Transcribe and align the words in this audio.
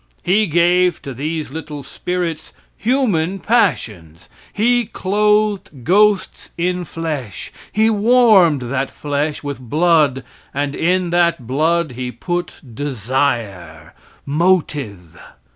He 0.23 0.47
gave 0.47 0.99
to 1.03 1.13
these 1.13 1.51
little 1.51 1.83
spirits 1.83 2.53
human 2.75 3.37
passions; 3.37 4.29
he 4.51 4.85
clothed 4.87 5.83
ghosts 5.83 6.49
in 6.57 6.85
flesh; 6.85 7.51
he 7.71 7.87
warmed 7.87 8.63
that 8.63 8.89
flesh 8.89 9.43
with 9.43 9.59
blood, 9.59 10.23
and 10.55 10.73
in 10.73 11.11
that 11.11 11.45
blood 11.45 11.91
he 11.91 12.11
put 12.11 12.61
desire 12.73 13.93
motive. 14.25 15.19